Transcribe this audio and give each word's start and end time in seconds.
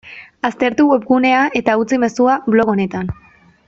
Aztertu 0.47 0.85
webgunea 0.93 1.43
eta 1.61 1.77
utzi 1.85 2.03
mezua 2.07 2.41
blog 2.55 2.77
honetan. 2.77 3.17